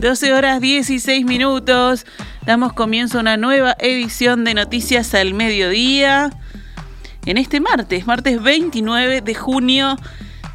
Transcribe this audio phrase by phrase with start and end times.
[0.00, 2.06] 12 horas 16 minutos.
[2.46, 6.30] Damos comienzo a una nueva edición de Noticias al Mediodía.
[7.26, 9.96] En este martes, martes 29 de junio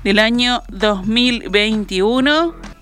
[0.05, 2.72] del año 2021.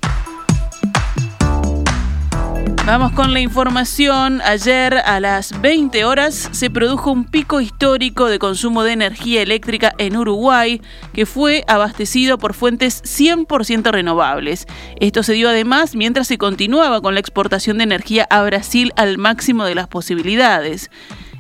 [2.86, 4.42] Vamos con la información.
[4.42, 9.94] Ayer a las 20 horas se produjo un pico histórico de consumo de energía eléctrica
[10.00, 10.82] en Uruguay
[11.14, 14.66] que fue abastecido por fuentes 100% renovables.
[15.00, 19.20] Esto se dio además mientras se continuaba con la exportación de energía a Brasil al
[19.20, 20.90] máximo de las posibilidades.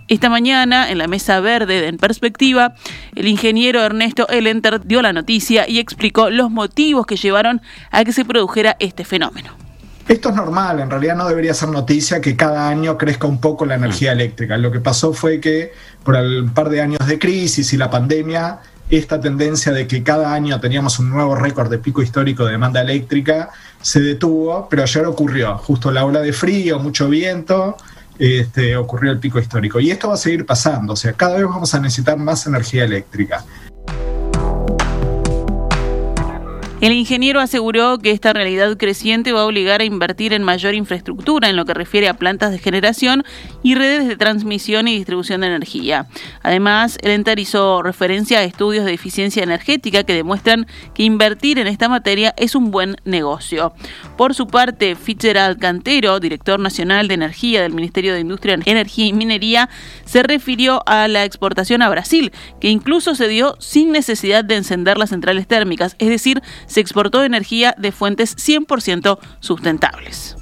[0.08, 2.76] Esta mañana, en la mesa verde de En Perspectiva,
[3.16, 8.14] el ingeniero Ernesto Elenter dio la noticia y explicó los motivos que llevaron a que
[8.14, 9.61] se produjera este fenómeno.
[10.12, 13.66] Esto es normal, en realidad no debería ser noticia que cada año crezca un poco
[13.66, 14.58] la energía eléctrica.
[14.58, 15.72] Lo que pasó fue que
[16.04, 20.34] por el par de años de crisis y la pandemia, esta tendencia de que cada
[20.34, 25.06] año teníamos un nuevo récord de pico histórico de demanda eléctrica se detuvo, pero ayer
[25.06, 27.78] ocurrió, justo la ola de frío, mucho viento,
[28.20, 29.80] este, ocurrió el pico histórico.
[29.80, 32.84] Y esto va a seguir pasando, o sea, cada vez vamos a necesitar más energía
[32.84, 33.46] eléctrica.
[36.82, 41.48] El ingeniero aseguró que esta realidad creciente va a obligar a invertir en mayor infraestructura
[41.48, 43.24] en lo que refiere a plantas de generación
[43.62, 46.08] y redes de transmisión y distribución de energía.
[46.42, 50.66] Además, el enter hizo referencia a estudios de eficiencia energética que demuestran
[50.96, 53.74] que invertir en esta materia es un buen negocio.
[54.18, 59.14] Por su parte, Fitzgerald Cantero, director nacional de energía del Ministerio de Industria, Energía y
[59.14, 59.70] Minería,
[60.06, 64.98] se refirió a la exportación a Brasil, que incluso se dio sin necesidad de encender
[64.98, 66.42] las centrales térmicas, es decir,
[66.72, 70.38] se exportó energía de fuentes 100% sustentables.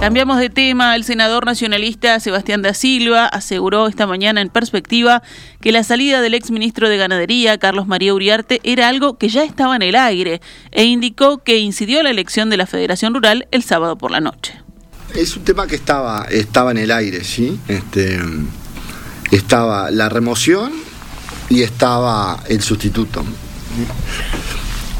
[0.00, 0.96] Cambiamos de tema.
[0.96, 5.22] El senador nacionalista Sebastián da Silva aseguró esta mañana en perspectiva
[5.60, 9.76] que la salida del exministro de Ganadería, Carlos María Uriarte, era algo que ya estaba
[9.76, 13.98] en el aire e indicó que incidió la elección de la Federación Rural el sábado
[13.98, 14.54] por la noche.
[15.14, 17.60] Es un tema que estaba, estaba en el aire, ¿sí?
[17.68, 18.18] Este,
[19.32, 20.72] estaba la remoción
[21.50, 23.22] y estaba el sustituto.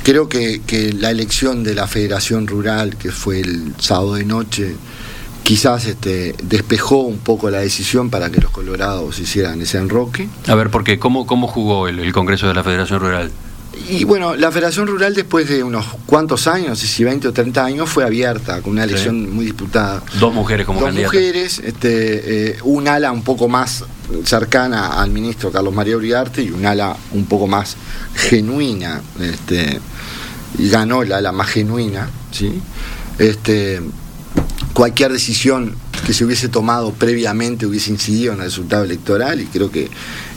[0.03, 0.61] Creo que,
[0.99, 4.75] la elección de la Federación Rural, que fue el sábado de noche,
[5.45, 10.29] quizás este, despejó un poco la decisión para que los colorados hicieran ese enroque.
[10.49, 10.99] A ver, ¿por qué?
[10.99, 13.31] ¿Cómo, cómo jugó el Congreso de la Federación Rural?
[13.89, 17.89] Y bueno, la Federación Rural después de unos cuantos años, si 20 o 30 años,
[17.89, 20.03] fue abierta, con una elección muy disputada.
[20.19, 23.85] Dos mujeres como Dos mujeres, este, eh, un ala un poco más
[24.25, 27.77] cercana al ministro Carlos María Uriarte y un ala un poco más
[28.15, 29.81] genuina, este,
[30.59, 32.61] y ganó la ala más genuina, ¿sí?
[33.19, 33.81] Este,
[34.73, 39.71] cualquier decisión que se hubiese tomado previamente hubiese incidido en el resultado electoral y creo
[39.71, 39.91] que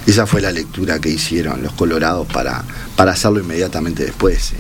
[0.06, 2.64] esa fue la lectura que hicieron los colorados para,
[2.96, 4.54] para hacerlo inmediatamente después.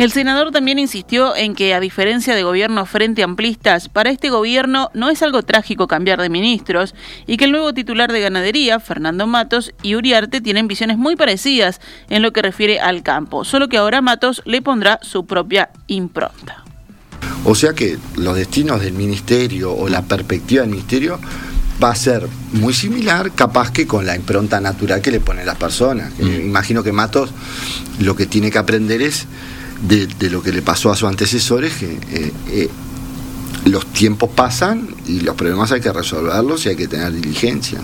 [0.00, 4.90] El senador también insistió en que, a diferencia de gobiernos frente amplistas, para este gobierno
[4.94, 6.94] no es algo trágico cambiar de ministros
[7.26, 11.82] y que el nuevo titular de ganadería, Fernando Matos, y Uriarte tienen visiones muy parecidas
[12.08, 16.64] en lo que refiere al campo, solo que ahora Matos le pondrá su propia impronta.
[17.44, 21.18] O sea que los destinos del ministerio o la perspectiva del ministerio
[21.82, 25.56] va a ser muy similar, capaz que con la impronta natural que le ponen las
[25.56, 26.12] personas.
[26.18, 26.46] Mm.
[26.46, 27.30] Imagino que Matos
[27.98, 29.26] lo que tiene que aprender es
[29.88, 32.68] de, lo que le pasó a sus antecesores, que eh, eh,
[33.64, 37.80] los tiempos pasan y los problemas hay que resolverlos y hay que tener diligencia.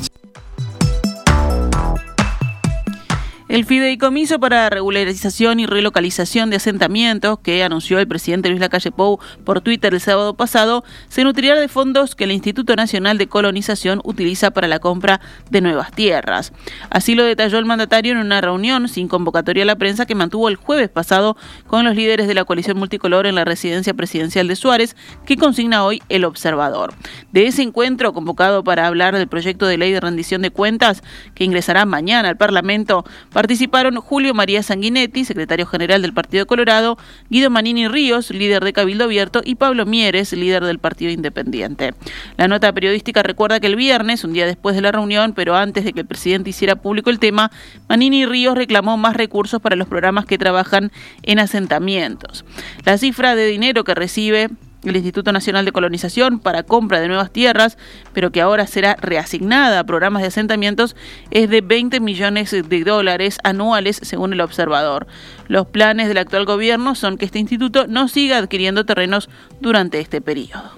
[3.56, 9.18] El fideicomiso para regularización y relocalización de asentamientos que anunció el presidente Luis Lacalle Pou
[9.46, 14.02] por Twitter el sábado pasado se nutrirá de fondos que el Instituto Nacional de Colonización
[14.04, 16.52] utiliza para la compra de nuevas tierras.
[16.90, 20.50] Así lo detalló el mandatario en una reunión sin convocatoria a la prensa que mantuvo
[20.50, 24.56] el jueves pasado con los líderes de la coalición multicolor en la residencia presidencial de
[24.56, 26.92] Suárez, que consigna hoy el observador.
[27.32, 31.02] De ese encuentro convocado para hablar del proyecto de ley de rendición de cuentas
[31.34, 33.06] que ingresará mañana al Parlamento,
[33.46, 36.98] Participaron Julio María Sanguinetti, secretario general del Partido Colorado,
[37.30, 41.94] Guido Manini Ríos, líder de Cabildo Abierto, y Pablo Mieres, líder del Partido Independiente.
[42.38, 45.84] La nota periodística recuerda que el viernes, un día después de la reunión, pero antes
[45.84, 47.52] de que el presidente hiciera público el tema,
[47.88, 50.90] Manini Ríos reclamó más recursos para los programas que trabajan
[51.22, 52.44] en asentamientos.
[52.84, 54.50] La cifra de dinero que recibe
[54.84, 57.76] el Instituto Nacional de Colonización para compra de nuevas tierras,
[58.12, 60.96] pero que ahora será reasignada a programas de asentamientos,
[61.30, 65.06] es de 20 millones de dólares anuales, según el observador.
[65.48, 69.28] Los planes del actual gobierno son que este instituto no siga adquiriendo terrenos
[69.60, 70.72] durante este periodo.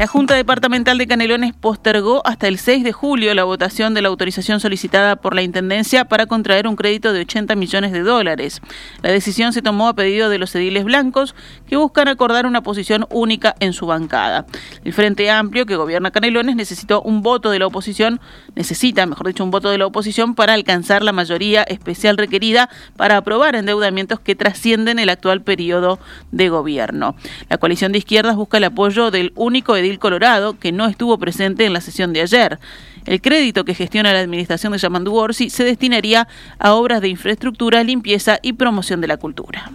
[0.00, 4.08] La Junta Departamental de Canelones postergó hasta el 6 de julio la votación de la
[4.08, 8.62] autorización solicitada por la Intendencia para contraer un crédito de 80 millones de dólares.
[9.02, 11.34] La decisión se tomó a pedido de los ediles blancos
[11.68, 14.46] que buscan acordar una posición única en su bancada.
[14.84, 18.22] El Frente Amplio, que gobierna Canelones, necesitó un voto de la oposición,
[18.54, 23.18] necesita, mejor dicho, un voto de la oposición para alcanzar la mayoría especial requerida para
[23.18, 25.98] aprobar endeudamientos que trascienden el actual periodo
[26.32, 27.16] de gobierno.
[27.50, 31.64] La coalición de izquierdas busca el apoyo del único Edil Colorado, que no estuvo presente
[31.64, 32.58] en la sesión de ayer.
[33.06, 36.28] El crédito que gestiona la administración de Yamandu Orsi se destinaría
[36.58, 39.72] a obras de infraestructura, limpieza y promoción de la cultura.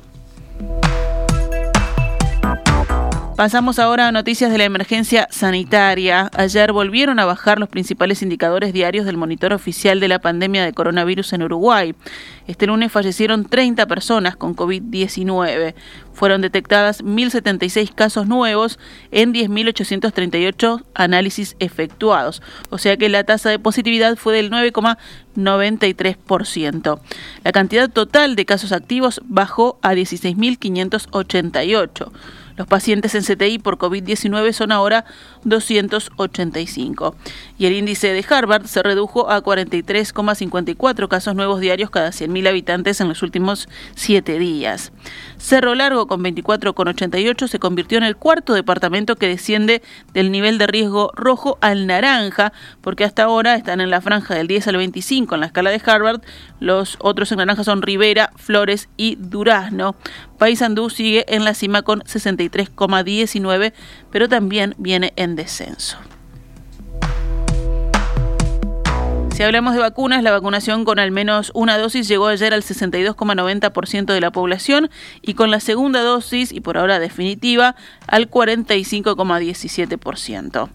[3.35, 6.31] Pasamos ahora a noticias de la emergencia sanitaria.
[6.37, 10.71] Ayer volvieron a bajar los principales indicadores diarios del monitor oficial de la pandemia de
[10.71, 11.93] coronavirus en Uruguay.
[12.47, 15.75] Este lunes fallecieron 30 personas con COVID-19.
[16.13, 18.79] Fueron detectadas 1.076 casos nuevos
[19.11, 22.41] en 10.838 análisis efectuados.
[22.69, 27.01] O sea que la tasa de positividad fue del 9,93%.
[27.43, 32.13] La cantidad total de casos activos bajó a 16.588.
[32.57, 35.05] Los pacientes en CTI por COVID-19 son ahora
[35.43, 37.15] 285.
[37.57, 43.01] Y el índice de Harvard se redujo a 43,54 casos nuevos diarios cada 100.000 habitantes
[43.01, 44.91] en los últimos siete días.
[45.37, 49.81] Cerro Largo, con 24,88, se convirtió en el cuarto departamento que desciende
[50.13, 54.47] del nivel de riesgo rojo al naranja, porque hasta ahora están en la franja del
[54.47, 56.21] 10 al 25 en la escala de Harvard.
[56.59, 59.95] Los otros en naranja son Rivera, Flores y Durazno.
[60.37, 63.73] Paysandú sigue en la cima con 63,19,
[64.11, 65.97] pero también viene en descenso.
[69.35, 74.13] Si hablamos de vacunas, la vacunación con al menos una dosis llegó ayer al 62,90%
[74.13, 74.89] de la población
[75.21, 77.75] y con la segunda dosis, y por ahora definitiva,
[78.07, 80.69] al 45,17%.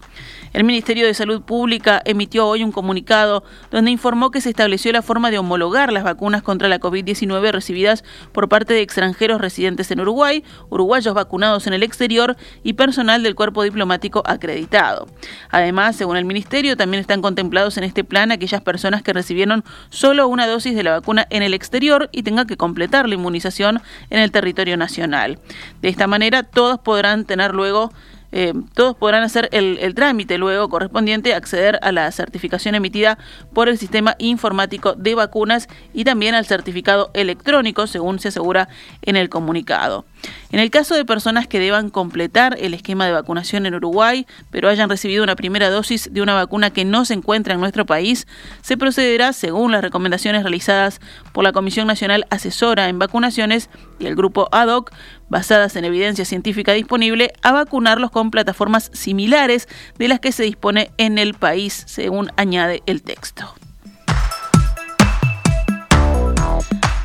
[0.53, 5.01] El Ministerio de Salud Pública emitió hoy un comunicado donde informó que se estableció la
[5.01, 8.03] forma de homologar las vacunas contra la COVID-19 recibidas
[8.33, 13.33] por parte de extranjeros residentes en Uruguay, uruguayos vacunados en el exterior y personal del
[13.33, 15.07] cuerpo diplomático acreditado.
[15.51, 20.47] Además, según el Ministerio, también están contemplados en este plan personas que recibieron solo una
[20.47, 24.31] dosis de la vacuna en el exterior y tengan que completar la inmunización en el
[24.31, 25.39] territorio nacional.
[25.81, 27.93] De esta manera, todos podrán tener luego
[28.33, 33.17] eh, todos podrán hacer el, el, trámite luego correspondiente, acceder a la certificación emitida
[33.53, 38.69] por el sistema informático de vacunas y también al certificado electrónico, según se asegura
[39.01, 40.05] en el comunicado.
[40.51, 44.69] En el caso de personas que deban completar el esquema de vacunación en Uruguay, pero
[44.69, 48.27] hayan recibido una primera dosis de una vacuna que no se encuentra en nuestro país,
[48.61, 50.99] se procederá según las recomendaciones realizadas
[51.31, 53.69] por la Comisión Nacional Asesora en Vacunaciones
[53.99, 54.91] y el grupo ADOC,
[55.29, 60.91] basadas en evidencia científica disponible, a vacunarlos con plataformas similares de las que se dispone
[60.97, 63.55] en el país, según añade el texto.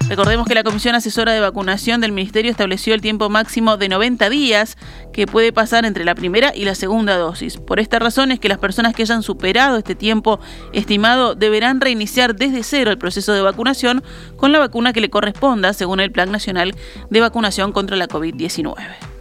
[0.08, 4.30] Recordemos que la Comisión Asesora de Vacunación del Ministerio estableció el tiempo máximo de 90
[4.30, 4.78] días
[5.12, 7.56] que puede pasar entre la primera y la segunda dosis.
[7.56, 10.38] Por esta razón es que las personas que hayan superado este tiempo
[10.72, 14.04] estimado deberán reiniciar desde cero el proceso de vacunación
[14.36, 16.76] con la vacuna que le corresponda según el Plan Nacional
[17.10, 19.15] de Vacunación contra la COVID-19.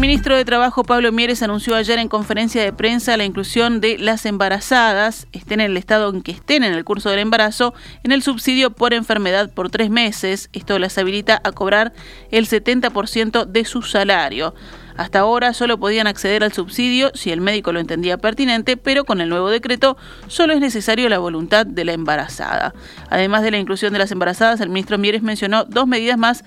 [0.00, 4.24] Ministro de Trabajo, Pablo Mieres, anunció ayer en conferencia de prensa la inclusión de las
[4.24, 8.22] embarazadas, estén en el estado en que estén en el curso del embarazo, en el
[8.22, 10.48] subsidio por enfermedad por tres meses.
[10.54, 11.92] Esto las habilita a cobrar
[12.30, 14.54] el 70% de su salario.
[14.96, 19.20] Hasta ahora solo podían acceder al subsidio si el médico lo entendía pertinente, pero con
[19.20, 22.72] el nuevo decreto solo es necesario la voluntad de la embarazada.
[23.10, 26.42] Además de la inclusión de las embarazadas, el ministro Mieres mencionó dos medidas más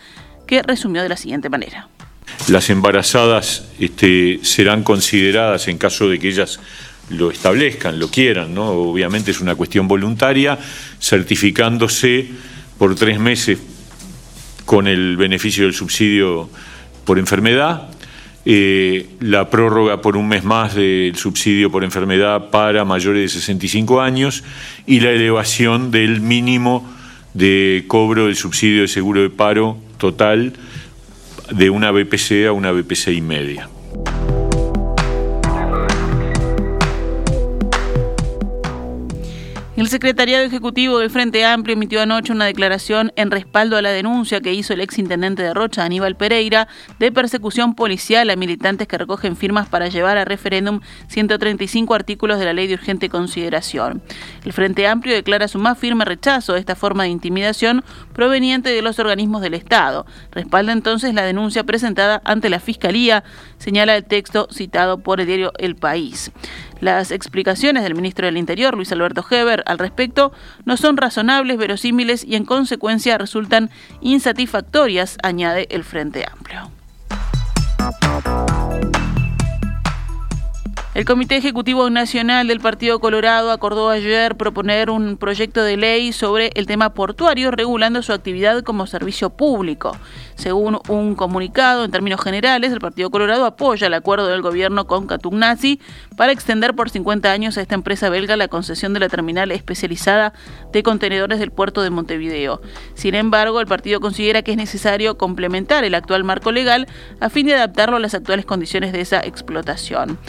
[0.48, 1.88] que resumió de la siguiente manera.
[2.48, 6.60] Las embarazadas este, serán consideradas en caso de que ellas
[7.10, 8.70] lo establezcan, lo quieran, ¿no?
[8.70, 10.58] Obviamente es una cuestión voluntaria,
[11.00, 12.28] certificándose
[12.78, 13.60] por tres meses
[14.66, 16.50] con el beneficio del subsidio
[17.06, 17.90] por enfermedad,
[18.46, 24.02] eh, la prórroga por un mes más del subsidio por enfermedad para mayores de 65
[24.02, 24.44] años
[24.86, 26.90] y la elevación del mínimo
[27.34, 30.54] de cobro del subsidio de seguro de paro total
[31.56, 33.70] de una BPC a una BPC y media.
[39.84, 44.40] El secretariado ejecutivo del Frente Amplio emitió anoche una declaración en respaldo a la denuncia
[44.40, 49.36] que hizo el exintendente de Rocha, Aníbal Pereira, de persecución policial a militantes que recogen
[49.36, 54.02] firmas para llevar a referéndum 135 artículos de la ley de urgente consideración.
[54.46, 58.82] El Frente Amplio declara su más firme rechazo a esta forma de intimidación proveniente de
[58.82, 60.06] los organismos del Estado.
[60.32, 63.26] Respalda entonces la denuncia presentada ante la Fiscalía,
[63.58, 66.32] señala el texto citado por el diario El País.
[66.84, 70.34] Las explicaciones del ministro del Interior, Luis Alberto Heber, al respecto
[70.66, 73.70] no son razonables, verosímiles y en consecuencia resultan
[74.02, 76.70] insatisfactorias, añade el Frente Amplio.
[80.94, 86.52] El Comité Ejecutivo Nacional del Partido Colorado acordó ayer proponer un proyecto de ley sobre
[86.54, 89.98] el tema portuario regulando su actividad como servicio público.
[90.36, 95.08] Según un comunicado, en términos generales, el Partido Colorado apoya el acuerdo del gobierno con
[95.08, 95.80] Catugnasi
[96.16, 100.34] para extender por 50 años a esta empresa belga la concesión de la terminal especializada
[100.72, 102.62] de contenedores del puerto de Montevideo.
[102.94, 106.88] Sin embargo, el partido considera que es necesario complementar el actual marco legal
[107.20, 110.20] a fin de adaptarlo a las actuales condiciones de esa explotación.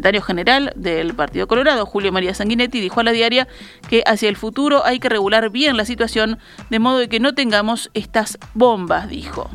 [0.00, 3.46] Secretario general del Partido Colorado, Julio María Sanguinetti, dijo a la diaria
[3.90, 6.38] que hacia el futuro hay que regular bien la situación
[6.70, 9.50] de modo de que no tengamos estas bombas, dijo.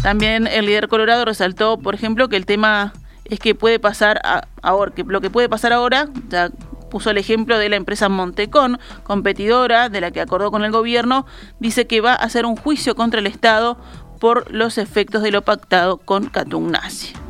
[0.00, 2.92] También el líder colorado resaltó, por ejemplo, que el tema
[3.24, 4.20] es que puede pasar
[4.62, 6.50] ahora, que lo que puede pasar ahora, ya
[6.88, 11.26] puso el ejemplo de la empresa Montecón, competidora de la que acordó con el gobierno,
[11.58, 13.76] dice que va a hacer un juicio contra el Estado
[14.20, 17.25] por los efectos de lo pactado con Catugnasi.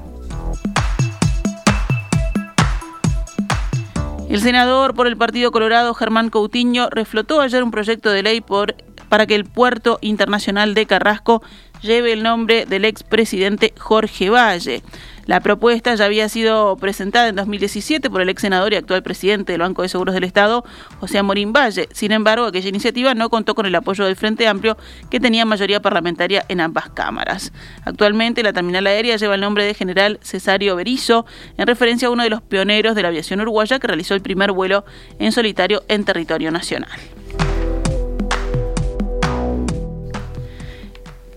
[4.36, 8.74] El senador por el Partido Colorado, Germán Coutinho, reflotó ayer un proyecto de ley por,
[9.08, 11.42] para que el puerto internacional de Carrasco
[11.82, 14.82] lleve el nombre del expresidente Jorge Valle.
[15.26, 19.52] La propuesta ya había sido presentada en 2017 por el ex senador y actual presidente
[19.52, 20.64] del Banco de Seguros del Estado,
[21.00, 21.88] José Amorín Valle.
[21.92, 24.76] Sin embargo, aquella iniciativa no contó con el apoyo del Frente Amplio,
[25.10, 27.52] que tenía mayoría parlamentaria en ambas cámaras.
[27.84, 32.22] Actualmente, la terminal aérea lleva el nombre de General Cesario Berizo, en referencia a uno
[32.22, 34.84] de los pioneros de la aviación uruguaya que realizó el primer vuelo
[35.18, 37.00] en solitario en territorio nacional.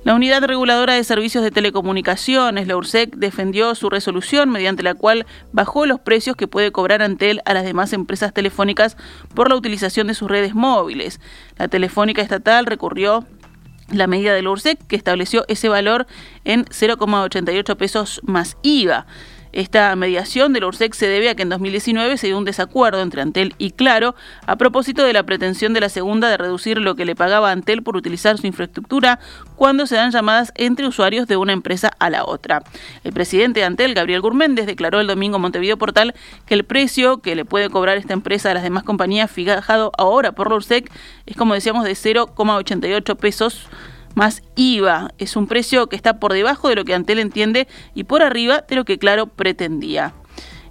[0.09, 5.27] La Unidad Reguladora de Servicios de Telecomunicaciones, la URSEC, defendió su resolución mediante la cual
[5.51, 8.97] bajó los precios que puede cobrar Antel a las demás empresas telefónicas
[9.35, 11.21] por la utilización de sus redes móviles.
[11.59, 13.23] La Telefónica Estatal recurrió
[13.91, 16.07] la medida de la URSEC que estableció ese valor
[16.43, 19.05] en 0,88 pesos más IVA.
[19.51, 23.01] Esta mediación de la URSEC se debe a que en 2019 se dio un desacuerdo
[23.01, 24.13] entre Antel y Claro
[24.45, 27.81] a propósito de la pretensión de la segunda de reducir lo que le pagaba Antel
[27.81, 29.19] por utilizar su infraestructura
[29.55, 32.61] cuando se dan llamadas entre usuarios de una empresa a la otra.
[33.03, 36.13] El presidente de Antel, Gabriel Gurméndez, declaró el domingo Montevideo Portal
[36.45, 40.31] que el precio que le puede cobrar esta empresa a las demás compañías fijado ahora
[40.31, 40.91] por la URSEC
[41.25, 43.67] es, como decíamos, de 0,88 pesos
[44.15, 45.11] más IVA.
[45.17, 48.61] Es un precio que está por debajo de lo que Antel entiende y por arriba
[48.67, 50.13] de lo que Claro pretendía.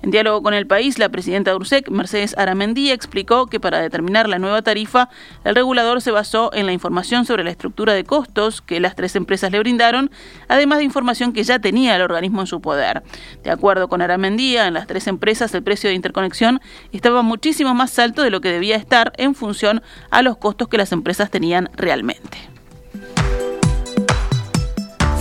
[0.01, 4.29] En diálogo con el país, la presidenta de URSEC, Mercedes Aramendía, explicó que para determinar
[4.29, 5.09] la nueva tarifa,
[5.45, 9.17] el regulador se basó en la información sobre la estructura de costos que las tres
[9.17, 10.11] empresas le brindaron,
[10.47, 13.03] además de información que ya tenía el organismo en su poder.
[13.43, 16.61] De acuerdo con Aramendía, en las tres empresas el precio de interconexión
[16.93, 20.79] estaba muchísimo más alto de lo que debía estar en función a los costos que
[20.79, 22.58] las empresas tenían realmente.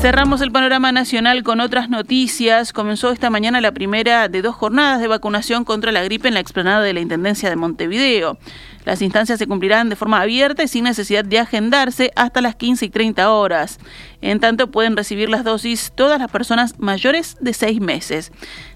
[0.01, 2.72] Cerramos el panorama nacional con otras noticias.
[2.72, 6.39] Comenzó esta mañana la primera de dos jornadas de vacunación contra la gripe en la
[6.39, 8.38] explanada de la Intendencia de Montevideo.
[8.86, 12.86] Las instancias se cumplirán de forma abierta y sin necesidad de agendarse hasta las 15
[12.86, 13.80] y 30 horas.
[14.22, 18.32] En tanto, pueden recibir las dosis todas las personas mayores de seis meses.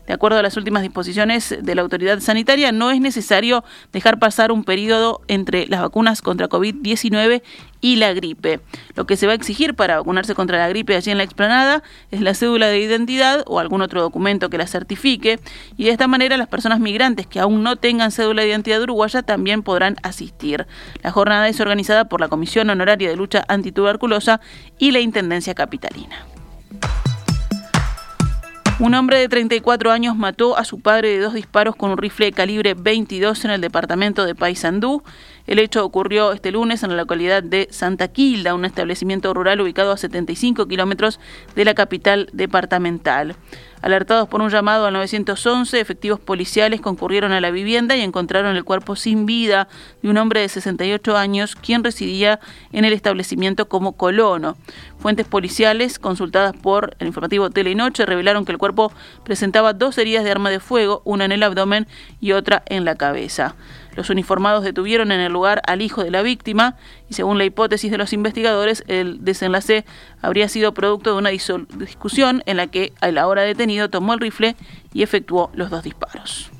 [0.07, 4.51] De acuerdo a las últimas disposiciones de la autoridad sanitaria, no es necesario dejar pasar
[4.51, 7.41] un periodo entre las vacunas contra COVID-19
[7.81, 8.59] y la gripe.
[8.95, 11.83] Lo que se va a exigir para vacunarse contra la gripe allí en la explanada
[12.11, 15.39] es la cédula de identidad o algún otro documento que la certifique
[15.77, 19.23] y de esta manera las personas migrantes que aún no tengan cédula de identidad uruguaya
[19.23, 20.67] también podrán asistir.
[21.03, 24.41] La jornada es organizada por la Comisión Honoraria de Lucha Antituberculosa
[24.77, 26.30] y la Intendencia Capitalina.
[28.81, 32.25] Un hombre de 34 años mató a su padre de dos disparos con un rifle
[32.25, 35.03] de calibre 22 en el departamento de Paysandú.
[35.45, 39.91] El hecho ocurrió este lunes en la localidad de Santa Quilda, un establecimiento rural ubicado
[39.91, 41.19] a 75 kilómetros
[41.53, 43.35] de la capital departamental.
[43.81, 48.63] Alertados por un llamado al 911, efectivos policiales concurrieron a la vivienda y encontraron el
[48.63, 49.67] cuerpo sin vida
[50.03, 52.39] de un hombre de 68 años, quien residía
[52.71, 54.55] en el establecimiento como colono.
[54.99, 58.91] Fuentes policiales, consultadas por el informativo Telenoche, revelaron que el cuerpo
[59.23, 61.87] presentaba dos heridas de arma de fuego, una en el abdomen
[62.19, 63.55] y otra en la cabeza.
[63.95, 66.75] Los uniformados detuvieron en el lugar al hijo de la víctima
[67.09, 69.85] y según la hipótesis de los investigadores, el desenlace
[70.21, 74.55] habría sido producto de una discusión en la que el ahora detenido tomó el rifle
[74.93, 76.51] y efectuó los dos disparos.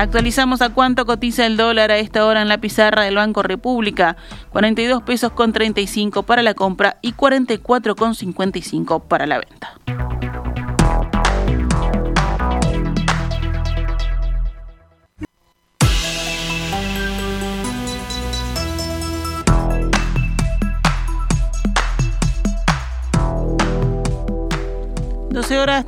[0.00, 4.16] Actualizamos a cuánto cotiza el dólar a esta hora en la pizarra del Banco República.
[4.48, 9.74] 42 pesos con 35 para la compra y 44 con 55 para la venta.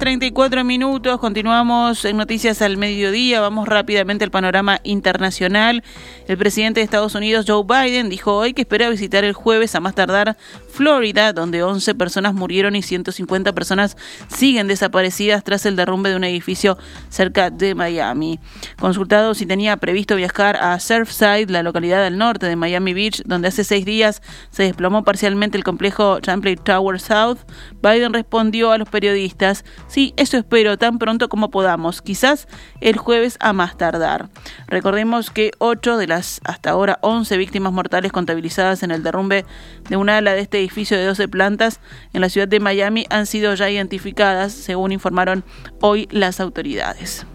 [0.03, 5.85] 34 minutos, continuamos en Noticias al Mediodía, vamos rápidamente al panorama internacional.
[6.27, 9.81] El presidente de Estados Unidos, Joe Biden, dijo hoy que espera visitar el jueves a
[9.81, 10.37] más tardar
[10.73, 13.97] Florida, donde 11 personas murieron y 150 personas
[14.29, 16.79] siguen desaparecidas tras el derrumbe de un edificio
[17.11, 18.41] cerca de Miami.
[18.79, 23.49] Consultado si tenía previsto viajar a Surfside, la localidad al norte de Miami Beach, donde
[23.49, 27.39] hace seis días se desplomó parcialmente el complejo Champlain Tower South,
[27.83, 32.49] Biden respondió a los periodistas, sí, eso espero tan pronto como podamos, quizás
[32.81, 34.31] el jueves a más tardar.
[34.69, 39.45] Recordemos que 8 de las hasta ahora 11 víctimas mortales contabilizadas en el derrumbe
[39.89, 41.81] de un ala de este edificio de 12 plantas
[42.13, 45.45] en la ciudad de Miami han sido ya identificadas, según informaron
[45.81, 47.27] hoy las autoridades.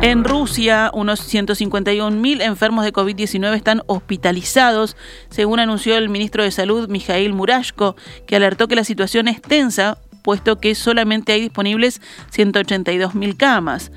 [0.00, 4.96] En Rusia, unos 151.000 enfermos de COVID-19 están hospitalizados,
[5.28, 9.98] según anunció el ministro de Salud, Mikhail Murashko, que alertó que la situación es tensa,
[10.22, 12.00] puesto que solamente hay disponibles
[12.32, 13.90] 182.000 camas.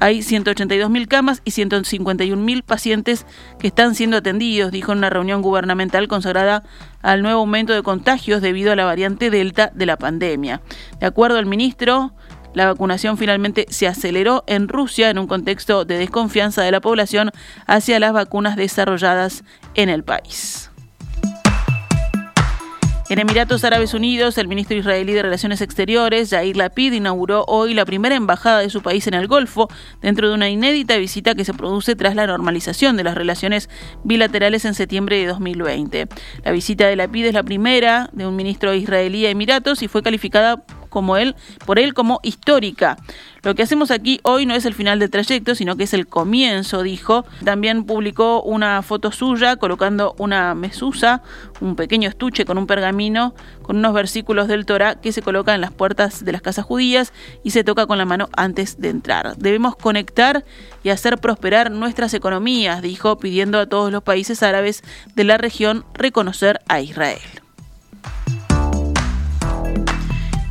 [0.00, 3.26] Hay 182.000 camas y 151.000 pacientes
[3.58, 6.62] que están siendo atendidos, dijo en una reunión gubernamental consagrada
[7.02, 10.60] al nuevo aumento de contagios debido a la variante Delta de la pandemia.
[11.00, 12.12] De acuerdo al ministro,
[12.54, 17.30] la vacunación finalmente se aceleró en Rusia en un contexto de desconfianza de la población
[17.66, 20.70] hacia las vacunas desarrolladas en el país.
[23.10, 27.84] En Emiratos Árabes Unidos, el ministro israelí de Relaciones Exteriores, Yair Lapid, inauguró hoy la
[27.84, 29.68] primera embajada de su país en el Golfo,
[30.00, 33.68] dentro de una inédita visita que se produce tras la normalización de las relaciones
[34.04, 36.08] bilaterales en septiembre de 2020.
[36.44, 40.02] La visita de Lapid es la primera de un ministro israelí a Emiratos y fue
[40.02, 41.34] calificada como él,
[41.66, 42.96] por él como histórica.
[43.42, 46.06] Lo que hacemos aquí hoy no es el final del trayecto, sino que es el
[46.06, 47.26] comienzo, dijo.
[47.44, 51.20] También publicó una foto suya colocando una mesusa,
[51.60, 55.60] un pequeño estuche con un pergamino, con unos versículos del Torah que se colocan en
[55.60, 59.36] las puertas de las casas judías y se toca con la mano antes de entrar.
[59.36, 60.44] Debemos conectar
[60.82, 64.82] y hacer prosperar nuestras economías, dijo, pidiendo a todos los países árabes
[65.16, 67.43] de la región reconocer a Israel.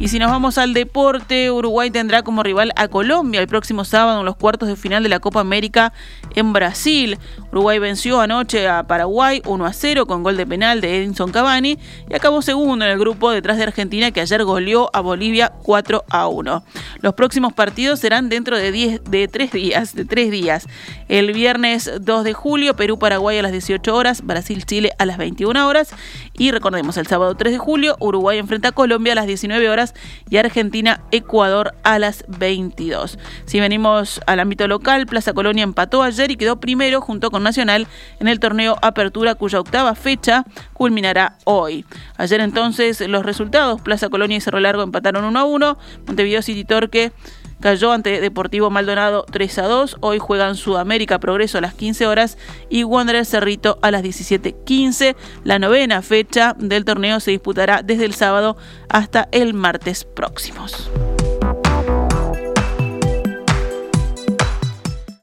[0.04, 4.20] Y si nos vamos al deporte, Uruguay tendrá como rival a Colombia el próximo sábado
[4.20, 5.94] en los cuartos de final de la Copa América
[6.36, 7.18] en Brasil.
[7.54, 11.80] Uruguay venció anoche a Paraguay 1 a 0 con gol de penal de Edinson Cavani
[12.10, 16.04] y acabó segundo en el grupo detrás de Argentina que ayer goleó a Bolivia 4
[16.10, 16.66] a 1.
[17.00, 20.68] Los próximos partidos serán dentro de 10 de 3 días, de 3 días.
[21.08, 25.96] El viernes 2 de julio Perú-Paraguay a las 18 horas, Brasil-Chile a las 21 horas
[26.34, 29.70] y recordemos el sábado 3 de julio Uruguay enfrenta a Colombia a las 19
[30.30, 33.18] y Argentina-Ecuador a las 22.
[33.46, 37.88] Si venimos al ámbito local, Plaza Colonia empató ayer y quedó primero junto con Nacional
[38.20, 41.86] en el torneo Apertura cuya octava fecha culminará hoy.
[42.18, 45.78] Ayer entonces los resultados, Plaza Colonia y Cerro Largo empataron 1 a 1,
[46.08, 47.12] Montevideo City Torque
[47.64, 49.98] cayó ante Deportivo Maldonado 3 a 2.
[50.02, 52.38] Hoy juegan Sudamérica Progreso a las 15 horas
[52.70, 55.16] y Wanderer Cerrito a las 17.15.
[55.46, 58.58] La novena fecha del torneo se disputará desde el sábado
[58.90, 60.92] hasta el martes próximos.